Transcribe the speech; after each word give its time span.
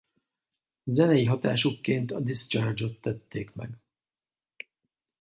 Zenei 0.87 1.25
hatásukként 1.25 2.11
a 2.11 2.19
Discharge-ot 2.19 3.01
tették 3.01 3.53
meg. 3.53 3.77